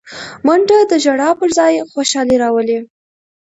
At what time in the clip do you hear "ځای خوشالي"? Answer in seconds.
1.57-2.35